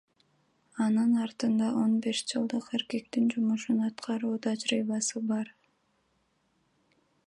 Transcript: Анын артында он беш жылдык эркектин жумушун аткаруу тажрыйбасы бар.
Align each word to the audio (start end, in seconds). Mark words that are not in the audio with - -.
Анын 0.85 1.11
артында 1.25 1.67
он 1.81 1.93
беш 2.07 2.23
жылдык 2.33 2.71
эркектин 2.79 3.29
жумушун 3.37 3.85
аткаруу 3.91 4.35
тажрыйбасы 4.49 5.27
бар. 5.33 5.57